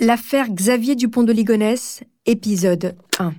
[0.00, 3.24] L'affaire Xavier Dupont de Ligonnès, épisode 1.
[3.24, 3.32] Euh,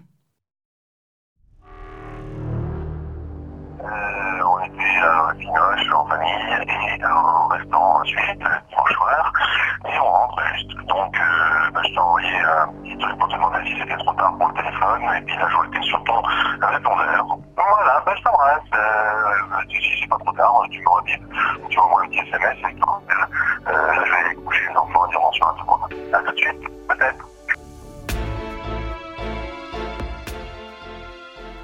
[4.43, 9.31] on était à Pinoche en famille et au restaurant ensuite dimanche soir
[9.85, 10.75] et on rentre juste.
[10.85, 14.13] Donc euh, bah, je t'ai envoyé un petit truc pour te demander si c'était trop
[14.15, 16.21] tard pour le téléphone et puis là je t'es sur ton
[16.67, 17.37] répondeur.
[17.55, 18.59] Voilà, bah, je t'embrasse.
[18.73, 21.15] Euh, si si c'est pas trop tard, tu m'auras dit,
[21.69, 22.83] tu m'envoies un petit SMS et tu.
[23.69, 25.78] Euh, je vais coucher les enfants diront sur un tour.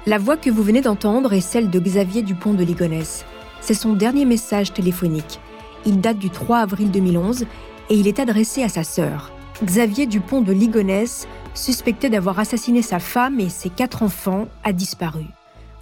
[0.06, 3.24] La voix que vous venez d'entendre est celle de Xavier Dupont de Ligonnès.
[3.60, 5.40] C'est son dernier message téléphonique.
[5.84, 7.42] Il date du 3 avril 2011
[7.90, 9.32] et il est adressé à sa sœur.
[9.64, 15.24] Xavier Dupont de Ligonnès, suspecté d'avoir assassiné sa femme et ses quatre enfants, a disparu.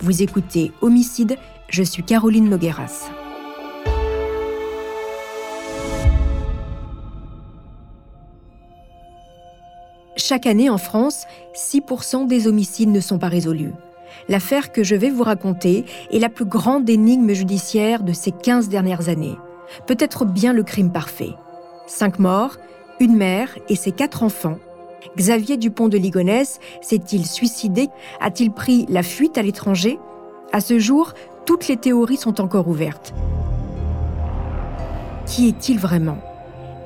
[0.00, 1.36] Vous écoutez Homicide,
[1.68, 3.10] je suis Caroline Nogueras.
[10.26, 13.74] Chaque année en France, 6% des homicides ne sont pas résolus.
[14.30, 18.70] L'affaire que je vais vous raconter est la plus grande énigme judiciaire de ces 15
[18.70, 19.36] dernières années.
[19.86, 21.34] Peut-être bien le crime parfait.
[21.86, 22.56] Cinq morts,
[23.00, 24.56] une mère et ses quatre enfants.
[25.14, 27.90] Xavier Dupont de Ligonnès s'est-il suicidé?
[28.18, 29.98] A-t-il pris la fuite à l'étranger?
[30.54, 31.12] À ce jour,
[31.44, 33.12] toutes les théories sont encore ouvertes.
[35.26, 36.16] Qui est-il vraiment?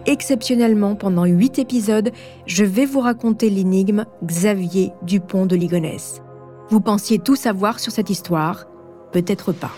[0.09, 2.12] Exceptionnellement, pendant huit épisodes,
[2.47, 6.23] je vais vous raconter l'énigme Xavier Dupont de Ligonnès.
[6.70, 8.65] Vous pensiez tout savoir sur cette histoire?
[9.12, 9.70] Peut-être pas.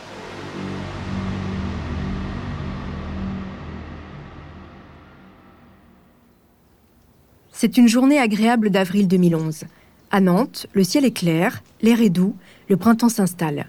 [7.50, 9.65] C'est une journée agréable d'avril 2011.
[10.12, 12.37] À Nantes, le ciel est clair, l'air est doux,
[12.69, 13.67] le printemps s'installe.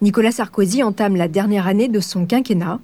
[0.00, 2.80] Nicolas Sarkozy entame la dernière année de son quinquennat.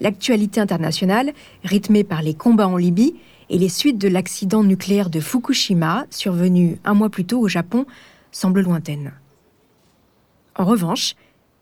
[0.00, 1.32] L'actualité internationale,
[1.64, 3.14] rythmée par les combats en Libye
[3.50, 7.86] et les suites de l'accident nucléaire de Fukushima, survenu un mois plus tôt au Japon,
[8.30, 9.12] semble lointaine.
[10.56, 11.14] En revanche,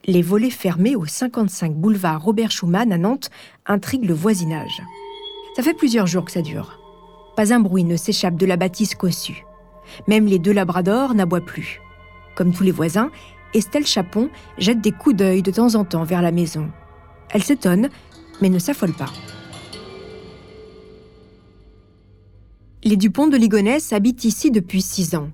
[0.07, 3.31] les volets fermés au 55 boulevard Robert Schumann à Nantes
[3.67, 4.83] intriguent le voisinage.
[5.57, 6.79] Ça fait plusieurs jours que ça dure.
[7.37, 9.45] Pas un bruit ne s'échappe de la bâtisse cossue.
[10.09, 11.81] Même les deux labradors n'aboient plus.
[12.35, 13.11] Comme tous les voisins,
[13.53, 16.71] Estelle Chapon jette des coups d'œil de temps en temps vers la maison.
[17.31, 17.91] Elle s'étonne,
[18.41, 19.13] mais ne s'affole pas.
[22.83, 25.29] Les Dupont de Ligonnès habitent ici depuis six ans.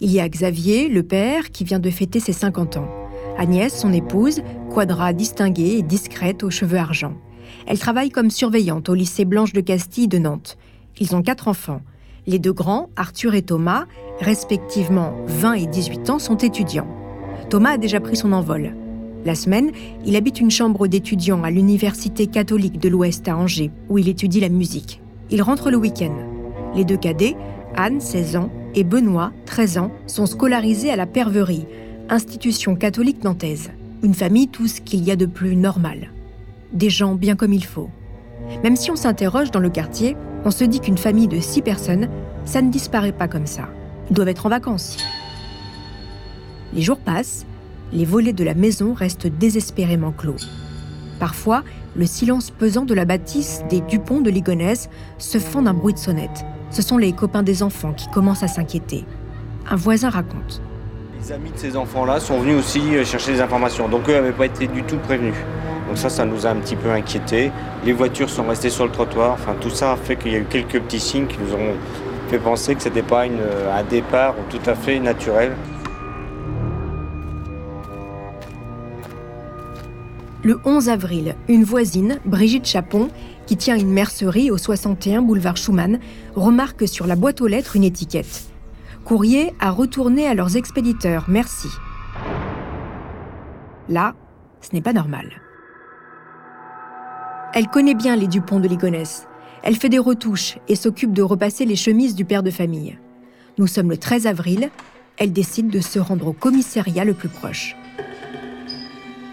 [0.00, 2.88] Il y a Xavier, le père, qui vient de fêter ses 50 ans.
[3.36, 7.14] Agnès, son épouse, quadra distinguée et discrète aux cheveux argent.
[7.66, 10.58] Elle travaille comme surveillante au lycée Blanche de Castille de Nantes.
[11.00, 11.82] Ils ont quatre enfants.
[12.26, 13.86] Les deux grands, Arthur et Thomas,
[14.20, 16.88] respectivement 20 et 18 ans, sont étudiants.
[17.50, 18.74] Thomas a déjà pris son envol.
[19.24, 19.70] La semaine,
[20.04, 24.40] il habite une chambre d'étudiant à l'Université catholique de l'Ouest à Angers, où il étudie
[24.40, 25.00] la musique.
[25.30, 26.14] Il rentre le week-end.
[26.74, 27.36] Les deux cadets,
[27.76, 31.66] Anne, 16 ans, et Benoît, 13 ans, sont scolarisés à la Perverie,
[32.08, 33.70] institution catholique nantaise.
[34.02, 36.10] Une famille, tout ce qu'il y a de plus normal.
[36.72, 37.90] Des gens bien comme il faut.
[38.64, 42.08] Même si on s'interroge dans le quartier, on se dit qu'une famille de six personnes,
[42.44, 43.68] ça ne disparaît pas comme ça.
[44.10, 44.96] Ils doivent être en vacances.
[46.74, 47.46] Les jours passent,
[47.92, 50.36] les volets de la maison restent désespérément clos.
[51.18, 51.62] Parfois,
[51.94, 54.88] le silence pesant de la bâtisse des Dupont de Ligonnès
[55.18, 56.44] se fend d'un bruit de sonnette.
[56.70, 59.04] Ce sont les copains des enfants qui commencent à s'inquiéter.
[59.70, 60.62] Un voisin raconte.
[61.20, 64.32] Les amis de ces enfants-là sont venus aussi euh, chercher des informations, donc eux n'avaient
[64.32, 65.34] pas été du tout prévenus.
[65.86, 67.52] Donc ça, ça nous a un petit peu inquiétés.
[67.84, 70.38] Les voitures sont restées sur le trottoir, enfin tout ça a fait qu'il y a
[70.38, 71.74] eu quelques petits signes qui nous ont
[72.28, 73.38] fait penser que ce n'était pas une,
[73.72, 75.52] un départ tout à fait naturel.
[80.44, 83.10] Le 11 avril, une voisine, Brigitte Chapon,
[83.46, 86.00] qui tient une mercerie au 61 boulevard Schumann,
[86.34, 88.50] remarque sur la boîte aux lettres une étiquette.
[89.04, 91.68] Courrier à retourner à leurs expéditeurs, merci.
[93.88, 94.16] Là,
[94.60, 95.30] ce n'est pas normal.
[97.54, 99.28] Elle connaît bien les Dupont de Ligonnès.
[99.62, 102.98] Elle fait des retouches et s'occupe de repasser les chemises du père de famille.
[103.58, 104.70] Nous sommes le 13 avril.
[105.18, 107.76] Elle décide de se rendre au commissariat le plus proche.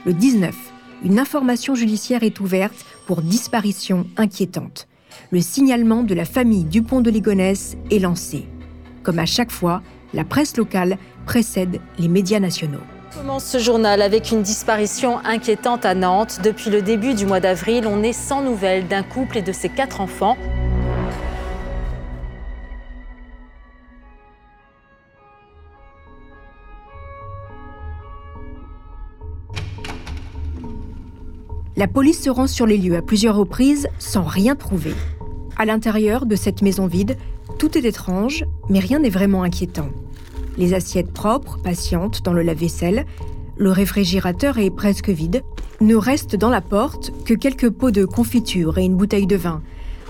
[0.05, 0.55] Le 19,
[1.03, 4.87] une information judiciaire est ouverte pour disparition inquiétante.
[5.31, 8.47] Le signalement de la famille Dupont de Ligonnès est lancé.
[9.03, 9.81] Comme à chaque fois,
[10.13, 12.79] la presse locale précède les médias nationaux.
[13.13, 16.39] On commence ce journal avec une disparition inquiétante à Nantes.
[16.43, 19.69] Depuis le début du mois d'avril, on est sans nouvelles d'un couple et de ses
[19.69, 20.37] quatre enfants.
[31.79, 34.93] La police se rend sur les lieux à plusieurs reprises sans rien trouver.
[35.55, 37.15] À l'intérieur de cette maison vide,
[37.57, 39.87] Tout est étrange, mais rien n'est vraiment inquiétant.
[40.57, 43.05] Les assiettes propres, patientes dans le lave-vaisselle,
[43.55, 45.41] le réfrigérateur est presque vide.
[45.79, 49.61] Ne reste dans la porte que quelques pots de confiture et une bouteille de vin.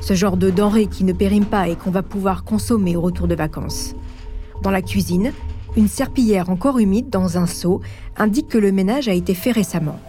[0.02, 3.28] Ce genre de denrées qui ne périment pas et qu'on va pouvoir consommer au retour
[3.28, 3.94] de vacances.
[4.64, 5.34] Dans la cuisine,
[5.78, 7.80] une serpillière encore humide dans un seau
[8.18, 10.00] indique que le ménage a été fait récemment.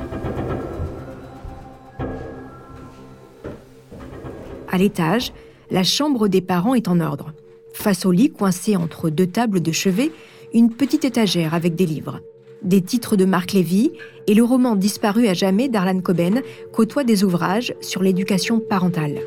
[4.70, 5.32] À l'étage,
[5.70, 7.32] la chambre des parents est en ordre.
[7.72, 10.11] Face au lit coincé entre deux tables de chevet,
[10.55, 12.20] une petite étagère avec des livres
[12.62, 13.93] des titres de Marc Lévy
[14.26, 19.20] et le roman disparu à jamais d'Arlan Coben côtoient des ouvrages sur l'éducation parentale.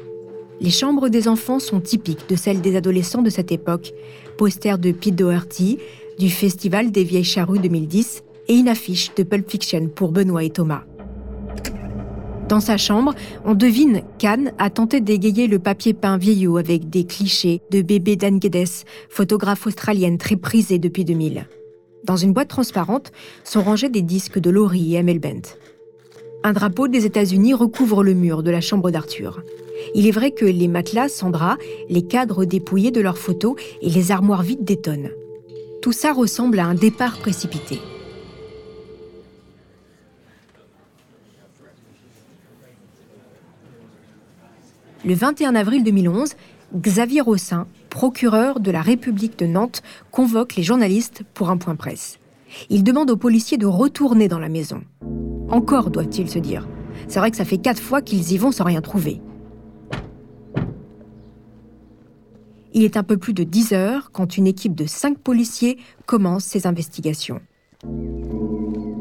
[0.61, 3.91] Les chambres des enfants sont typiques de celles des adolescents de cette époque.
[4.37, 5.79] Poster de Pete Doherty,
[6.19, 10.49] du Festival des Vieilles Charrues 2010 et une affiche de Pulp Fiction pour Benoît et
[10.49, 10.83] Thomas.
[12.53, 13.15] Dans sa chambre,
[13.45, 18.15] on devine qu'Anne a tenté d'égayer le papier peint vieillot avec des clichés de bébé
[18.15, 21.47] Dan Geddes, photographe australienne très prisée depuis 2000.
[22.03, 23.11] Dans une boîte transparente
[23.43, 25.57] sont rangés des disques de Laurie et Amel Bent.
[26.43, 29.41] Un drapeau des États-Unis recouvre le mur de la chambre d'Arthur.
[29.95, 31.57] Il est vrai que les matelas sans drap,
[31.89, 35.09] les cadres dépouillés de leurs photos et les armoires vides détonnent.
[35.81, 37.79] Tout ça ressemble à un départ précipité.
[45.05, 46.35] Le 21 avril 2011,
[46.77, 52.19] Xavier Rossin, procureur de la République de Nantes, convoque les journalistes pour un point presse.
[52.69, 54.81] Il demande aux policiers de retourner dans la maison.
[55.49, 56.69] Encore, doivent-ils se dire.
[57.09, 59.19] C'est vrai que ça fait quatre fois qu'ils y vont sans rien trouver.
[62.73, 66.45] Il est un peu plus de 10 heures quand une équipe de cinq policiers commence
[66.45, 67.41] ses investigations.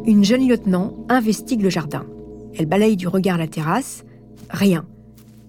[0.04, 2.04] Une jeune lieutenant investigue le jardin.
[2.58, 4.04] Elle balaye du regard la terrasse.
[4.50, 4.84] Rien.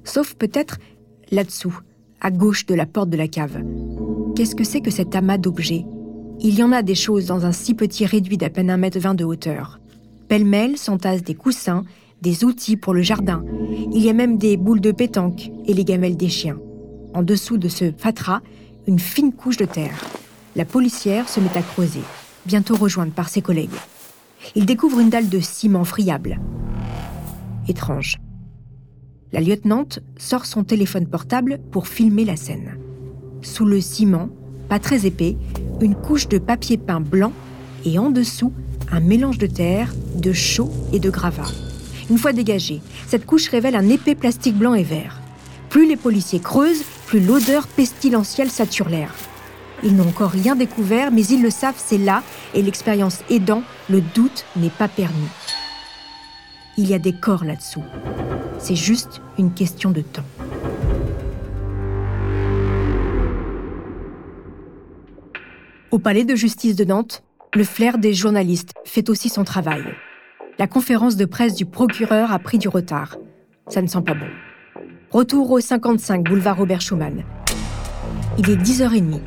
[0.04, 0.78] Sauf peut-être
[1.32, 1.80] là-dessous,
[2.22, 3.62] à gauche de la porte de la cave.
[4.36, 5.86] Qu'est-ce que c'est que cet amas d'objets?
[6.40, 9.00] Il y en a des choses dans un si petit réduit d'à peine un mètre
[9.00, 9.80] vingt de hauteur.
[10.28, 11.84] Pêle-mêle s'entassent des coussins,
[12.22, 13.44] des outils pour le jardin.
[13.94, 16.58] Il y a même des boules de pétanque et les gamelles des chiens.
[17.14, 18.42] En dessous de ce fatras,
[18.88, 20.04] une fine couche de terre.
[20.56, 22.02] La policière se met à creuser,
[22.46, 23.70] bientôt rejointe par ses collègues.
[24.56, 26.40] Il découvre une dalle de ciment friable.
[27.68, 28.18] Étrange
[29.34, 32.78] la lieutenante sort son téléphone portable pour filmer la scène.
[33.42, 34.30] Sous le ciment,
[34.70, 35.36] pas très épais,
[35.82, 37.34] une couche de papier peint blanc
[37.84, 38.54] et en dessous,
[38.92, 41.52] un mélange de terre, de chaux et de gravats.
[42.12, 45.20] Une fois dégagée, cette couche révèle un épais plastique blanc et vert.
[45.70, 49.14] Plus les policiers creusent, plus l'odeur pestilentielle sature l'air.
[49.84, 52.22] Ils n'ont encore rien découvert, mais ils le savent, c'est là,
[52.54, 55.28] et l'expérience aidant, le doute n'est pas permis.
[56.76, 57.84] Il y a des corps là-dessous.
[58.58, 60.24] C'est juste une question de temps.
[65.92, 67.24] Au palais de justice de Nantes,
[67.54, 69.84] le flair des journalistes fait aussi son travail.
[70.58, 73.18] La conférence de presse du procureur a pris du retard.
[73.68, 74.26] Ça ne sent pas bon.
[75.12, 77.24] Retour au 55 boulevard Robert Schumann.
[78.40, 79.20] Il est 10h30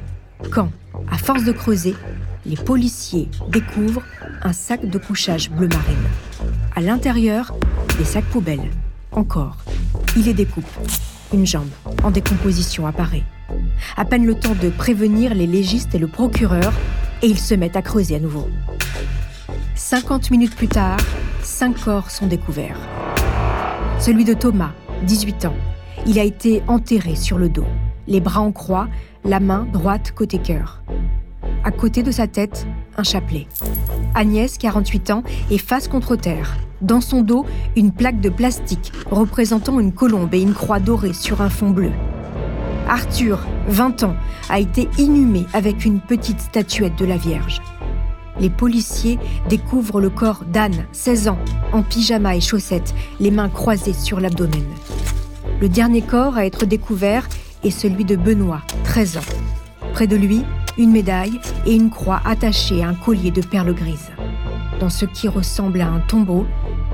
[0.51, 0.71] quand,
[1.11, 1.95] à force de creuser,
[2.45, 4.03] les policiers découvrent
[4.43, 6.09] un sac de couchage bleu marine.
[6.79, 7.57] À l'intérieur,
[7.97, 8.71] des sacs poubelles
[9.11, 9.57] encore.
[10.15, 10.69] Il les découpe.
[11.33, 11.71] Une jambe,
[12.05, 13.25] en décomposition, apparaît.
[13.97, 16.75] À peine le temps de prévenir les légistes et le procureur,
[17.23, 18.47] et ils se mettent à creuser à nouveau.
[19.75, 20.99] 50 minutes plus tard,
[21.43, 22.79] cinq corps sont découverts.
[23.99, 24.73] Celui de Thomas,
[25.05, 25.57] 18 ans.
[26.07, 27.67] Il a été enterré sur le dos,
[28.07, 28.89] les bras en croix,
[29.25, 30.83] la main droite côté cœur.
[31.65, 32.67] À côté de sa tête,
[32.99, 33.47] un chapelet.
[34.17, 36.57] Agnès, 48 ans, est face contre terre.
[36.81, 37.47] Dans son dos,
[37.77, 41.93] une plaque de plastique représentant une colombe et une croix dorée sur un fond bleu.
[42.89, 44.17] Arthur, 20 ans,
[44.49, 47.61] a été inhumé avec une petite statuette de la Vierge.
[48.39, 49.19] Les policiers
[49.49, 51.39] découvrent le corps d'Anne, 16 ans,
[51.73, 54.65] en pyjama et chaussettes, les mains croisées sur l'abdomen.
[55.61, 57.29] Le dernier corps à être découvert
[57.65, 59.33] est celui de Benoît, 13 ans.
[59.95, 60.43] Près de lui,
[60.79, 64.11] une médaille et une croix attachée à un collier de perles grises.
[64.81, 66.47] Dans ce qui ressemble à un tombeau,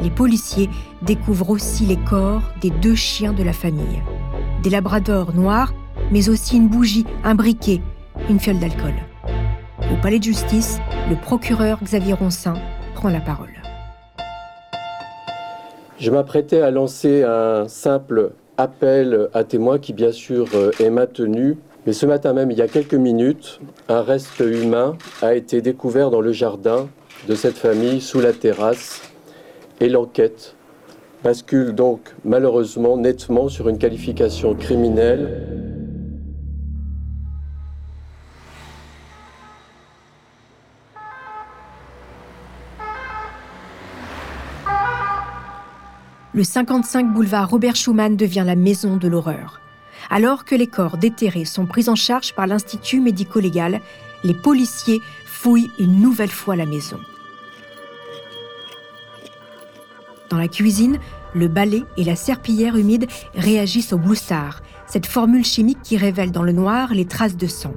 [0.03, 0.69] les policiers
[1.03, 4.03] découvrent aussi les corps des deux chiens de la famille.
[4.63, 5.75] Des labradors noirs,
[6.13, 7.81] mais aussi une bougie, un briquet,
[8.31, 8.95] une fiole d'alcool.
[9.93, 10.79] Au palais de justice,
[11.11, 12.55] le procureur Xavier Ronsin
[12.95, 13.51] prend la parole.
[15.99, 20.47] Je m'apprêtais à lancer un simple appel à témoins qui bien sûr
[20.79, 23.59] est maintenu mais ce matin même, il y a quelques minutes,
[23.89, 26.89] un reste humain a été découvert dans le jardin
[27.29, 29.03] de cette famille, sous la terrasse,
[29.81, 30.55] et l'enquête
[31.25, 35.73] bascule donc malheureusement nettement sur une qualification criminelle.
[46.35, 49.61] Le 55 boulevard Robert Schumann devient la maison de l'horreur.
[50.11, 53.81] Alors que les corps déterrés sont pris en charge par l'Institut médico-légal,
[54.25, 56.99] les policiers fouillent une nouvelle fois la maison.
[60.31, 60.99] Dans la cuisine,
[61.35, 66.43] le balai et la serpillière humide réagissent au Star, cette formule chimique qui révèle dans
[66.43, 67.73] le noir les traces de sang.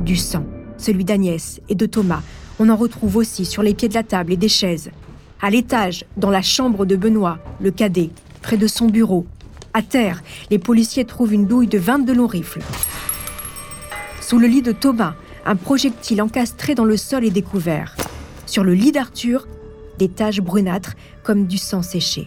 [0.00, 0.46] Du sang,
[0.76, 2.22] celui d'Agnès et de Thomas,
[2.58, 4.90] on en retrouve aussi sur les pieds de la table et des chaises.
[5.40, 8.10] À l'étage, dans la chambre de Benoît, le cadet,
[8.42, 9.26] près de son bureau.
[9.78, 12.62] À terre, les policiers trouvent une douille de 22 longs rifles.
[14.20, 15.14] Sous le lit de Thomas,
[15.46, 17.94] un projectile encastré dans le sol est découvert.
[18.44, 19.46] Sur le lit d'Arthur,
[19.96, 22.26] des taches brunâtres comme du sang séché.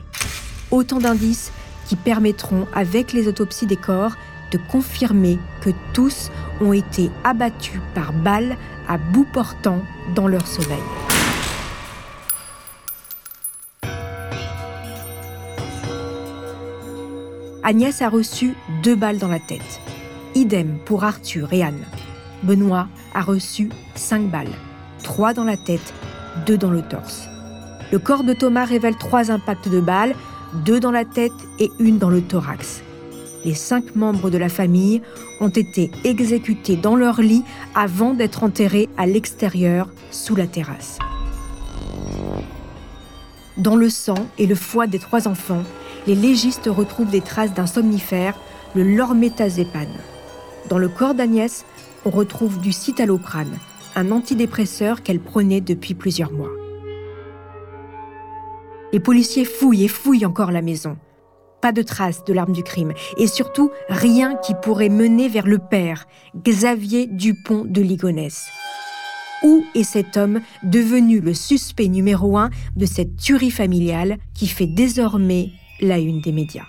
[0.71, 1.51] Autant d'indices
[1.89, 4.13] qui permettront, avec les autopsies des corps,
[4.53, 6.31] de confirmer que tous
[6.61, 8.55] ont été abattus par balles
[8.87, 9.81] à bout portant
[10.15, 10.79] dans leur sommeil.
[17.63, 19.79] Agnès a reçu deux balles dans la tête.
[20.33, 21.85] Idem pour Arthur et Anne.
[22.41, 24.51] Benoît a reçu cinq balles,
[25.03, 25.93] trois dans la tête,
[26.47, 27.27] deux dans le torse.
[27.91, 30.15] Le corps de Thomas révèle trois impacts de balles,
[30.65, 32.81] deux dans la tête et une dans le thorax.
[33.45, 35.01] Les cinq membres de la famille
[35.39, 37.43] ont été exécutés dans leur lit
[37.75, 40.97] avant d'être enterrés à l'extérieur, sous la terrasse.
[43.57, 45.63] Dans le sang et le foie des trois enfants,
[46.07, 48.39] les légistes retrouvent des traces d'un somnifère,
[48.75, 49.87] le lormétazépane.
[50.69, 51.65] Dans le corps d'Agnès,
[52.05, 53.49] on retrouve du citalopram,
[53.95, 56.51] un antidépresseur qu'elle prenait depuis plusieurs mois.
[58.93, 60.97] Les policiers fouillent et fouillent encore la maison.
[61.61, 65.59] Pas de traces de l'arme du crime et surtout rien qui pourrait mener vers le
[65.59, 68.49] père, Xavier Dupont de Ligonnès.
[69.43, 74.67] Où est cet homme devenu le suspect numéro un de cette tuerie familiale qui fait
[74.67, 76.65] désormais la une des médias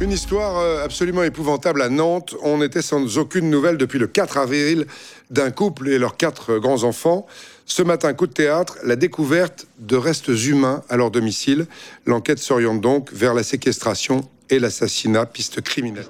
[0.00, 2.36] une histoire euh, absolument épouvantable à Nantes.
[2.42, 4.86] On n'était sans aucune nouvelle depuis le 4 avril
[5.30, 7.26] d'un couple et leurs quatre grands-enfants.
[7.66, 11.66] Ce matin, coup de théâtre, la découverte de restes humains à leur domicile.
[12.06, 16.06] L'enquête s'oriente donc vers la séquestration et l'assassinat, piste criminelle.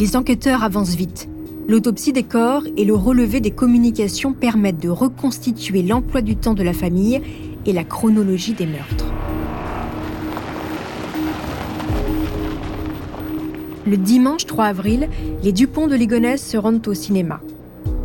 [0.00, 1.28] Les enquêteurs avancent vite.
[1.68, 6.62] L'autopsie des corps et le relevé des communications permettent de reconstituer l'emploi du temps de
[6.62, 7.20] la famille
[7.66, 9.04] et la chronologie des meurtres.
[13.86, 15.10] Le dimanche 3 avril,
[15.42, 17.42] les Dupont de Ligonnès se rendent au cinéma.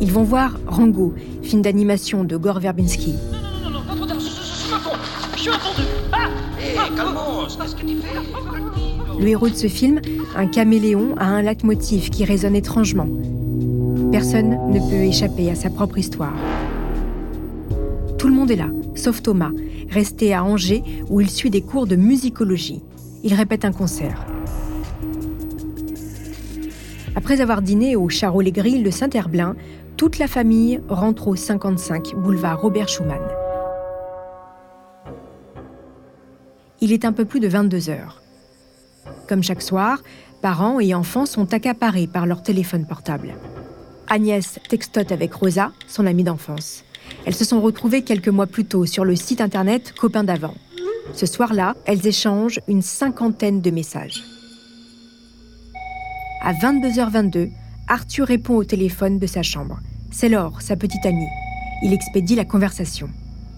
[0.02, 3.14] Ils vont voir Rango, film d'animation de Gore Verbinski.
[3.62, 4.70] Non, non, non, non, je suis
[6.12, 6.28] Ah,
[7.58, 8.75] qu'est-ce que tu fais
[9.18, 10.00] le héros de ce film,
[10.36, 13.08] un caméléon, a un leitmotiv qui résonne étrangement.
[14.12, 16.34] Personne ne peut échapper à sa propre histoire.
[18.18, 19.52] Tout le monde est là, sauf Thomas,
[19.90, 22.82] resté à Angers où il suit des cours de musicologie.
[23.24, 24.24] Il répète un concert.
[27.14, 29.56] Après avoir dîné au Charolais-Grill de Saint-Herblain,
[29.96, 33.22] toute la famille rentre au 55 boulevard Robert Schumann.
[36.82, 38.22] Il est un peu plus de 22 heures.
[39.28, 40.02] Comme chaque soir,
[40.40, 43.34] parents et enfants sont accaparés par leur téléphone portable.
[44.08, 46.84] Agnès textote avec Rosa, son amie d'enfance.
[47.24, 50.54] Elles se sont retrouvées quelques mois plus tôt sur le site internet Copains d'avant.
[51.12, 54.22] Ce soir-là, elles échangent une cinquantaine de messages.
[56.42, 57.50] À 22h22,
[57.88, 59.80] Arthur répond au téléphone de sa chambre.
[60.12, 61.28] C'est Laure, sa petite amie.
[61.82, 63.08] Il expédie la conversation.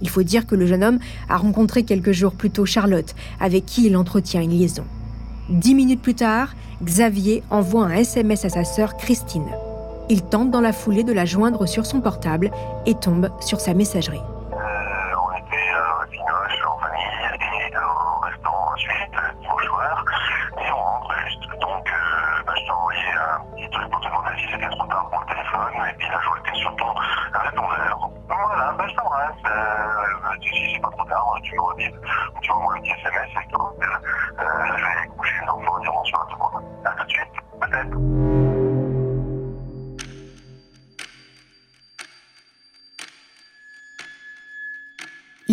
[0.01, 0.99] Il faut dire que le jeune homme
[1.29, 4.85] a rencontré quelques jours plus tôt Charlotte, avec qui il entretient une liaison.
[5.49, 6.51] Dix minutes plus tard,
[6.83, 9.49] Xavier envoie un SMS à sa sœur Christine.
[10.11, 12.51] Il tente dans la foulée de la joindre sur son portable
[12.85, 14.21] et tombe sur sa messagerie.
[14.21, 17.09] Euh, on était à Pinoche en famille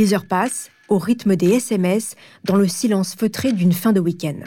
[0.05, 4.37] Les heures passent, au rythme des SMS, dans le silence feutré d'une fin de week-end.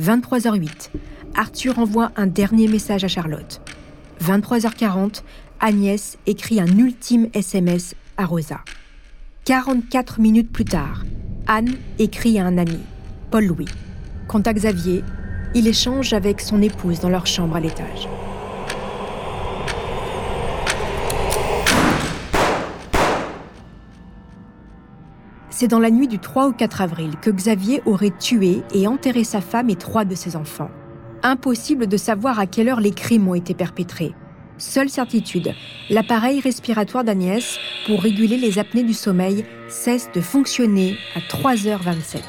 [0.00, 0.90] 23h08,
[1.34, 3.60] Arthur envoie un dernier message à Charlotte.
[4.22, 5.22] 23h40,
[5.58, 8.60] Agnès écrit un ultime SMS à Rosa.
[9.44, 11.02] 44 minutes plus tard,
[11.48, 12.78] Anne écrit à un ami,
[13.32, 13.66] Paul-Louis.
[14.28, 15.02] Quant à Xavier,
[15.52, 18.06] il échange avec son épouse dans leur chambre à l'étage.
[25.58, 29.24] C'est dans la nuit du 3 au 4 avril que Xavier aurait tué et enterré
[29.24, 30.68] sa femme et trois de ses enfants.
[31.22, 34.12] Impossible de savoir à quelle heure les crimes ont été perpétrés.
[34.58, 35.54] Seule certitude,
[35.88, 42.20] l'appareil respiratoire d'Agnès, pour réguler les apnées du sommeil, cesse de fonctionner à 3h27.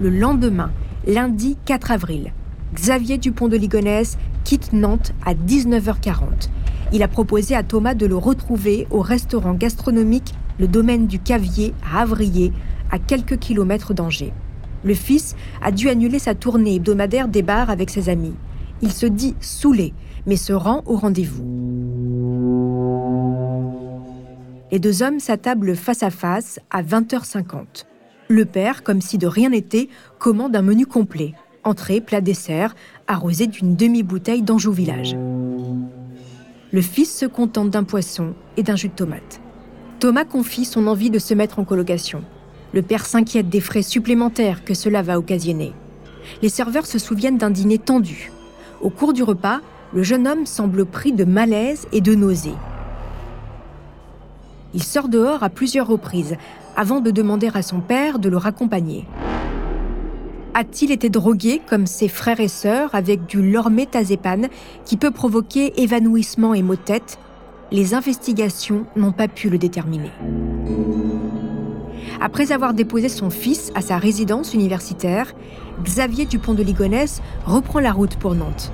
[0.00, 0.72] Le lendemain,
[1.06, 2.32] lundi 4 avril,
[2.74, 6.48] Xavier Dupont de Ligonnès quitte Nantes à 19h40.
[6.92, 11.74] Il a proposé à Thomas de le retrouver au restaurant gastronomique Le Domaine du Cavier
[11.84, 12.52] à Avrier,
[12.90, 14.32] à quelques kilomètres d'Angers.
[14.84, 18.34] Le fils a dû annuler sa tournée hebdomadaire des bars avec ses amis.
[18.80, 19.92] Il se dit saoulé,
[20.26, 21.44] mais se rend au rendez-vous.
[24.72, 27.84] Les deux hommes s'attablent face à face à 20h50.
[28.28, 29.88] Le père, comme si de rien n'était,
[30.18, 32.74] commande un menu complet entrée, plat, dessert,
[33.06, 35.16] arrosé d'une demi-bouteille d'Anjou Village.
[36.72, 39.40] Le fils se contente d'un poisson et d'un jus de tomate.
[40.00, 42.22] Thomas confie son envie de se mettre en colocation.
[42.72, 45.72] Le père s'inquiète des frais supplémentaires que cela va occasionner.
[46.40, 48.32] Les serveurs se souviennent d'un dîner tendu.
[48.80, 49.60] Au cours du repas,
[49.92, 52.54] le jeune homme semble pris de malaise et de nausées.
[54.74, 56.36] Il sort dehors à plusieurs reprises
[56.76, 59.06] avant de demander à son père de le raccompagner.
[60.54, 64.48] A-t-il été drogué comme ses frères et sœurs avec du lormétazépane
[64.84, 67.18] qui peut provoquer évanouissement et maux de tête
[67.70, 70.10] Les investigations n'ont pas pu le déterminer.
[72.20, 75.34] Après avoir déposé son fils à sa résidence universitaire,
[75.82, 78.72] Xavier Dupont de Ligonnès reprend la route pour Nantes.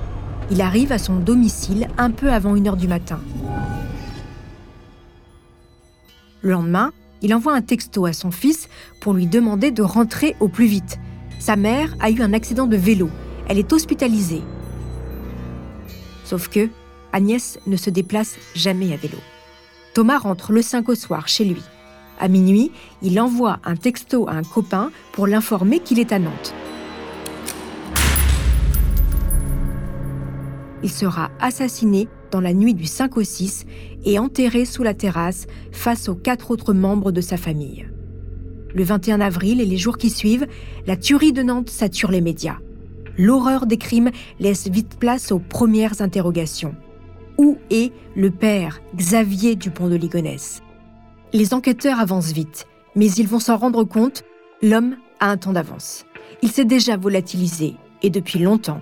[0.51, 3.21] Il arrive à son domicile un peu avant 1h du matin.
[6.43, 8.69] Le lendemain, il envoie un texto à son fils
[9.01, 10.99] pour lui demander de rentrer au plus vite,
[11.39, 13.11] sa mère a eu un accident de vélo.
[13.49, 14.43] Elle est hospitalisée.
[16.25, 16.69] Sauf que
[17.13, 19.19] Agnès ne se déplace jamais à vélo.
[19.95, 21.63] Thomas rentre le 5 au soir chez lui.
[22.21, 22.73] À minuit,
[23.03, 26.55] il envoie un texto à un copain pour l'informer qu'il est à Nantes.
[30.83, 33.65] Il sera assassiné dans la nuit du 5 au 6
[34.05, 37.89] et enterré sous la terrasse face aux quatre autres membres de sa famille.
[38.75, 40.47] Le 21 avril et les jours qui suivent,
[40.87, 42.59] la tuerie de Nantes sature les médias.
[43.17, 46.75] L'horreur des crimes laisse vite place aux premières interrogations.
[47.39, 50.63] Où est le père Xavier Dupont de Ligonnès?
[51.33, 54.25] Les enquêteurs avancent vite, mais ils vont s'en rendre compte,
[54.63, 56.05] l'homme a un temps d'avance.
[56.43, 58.81] Il s'est déjà volatilisé, et depuis longtemps.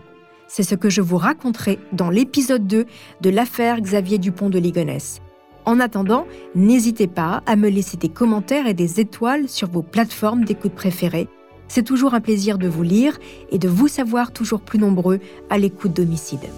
[0.49, 2.87] C'est ce que je vous raconterai dans l'épisode 2
[3.21, 5.21] de l'affaire Xavier Dupont de Ligonnès.
[5.67, 10.45] En attendant, n'hésitez pas à me laisser des commentaires et des étoiles sur vos plateformes
[10.45, 11.27] d'écoute préférées.
[11.67, 13.19] C'est toujours un plaisir de vous lire
[13.51, 15.19] et de vous savoir toujours plus nombreux
[15.51, 16.49] à l'écoute d'homicide.